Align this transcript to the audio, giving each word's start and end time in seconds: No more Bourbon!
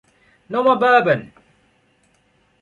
No 0.49 0.63
more 0.63 0.79
Bourbon! 0.79 1.31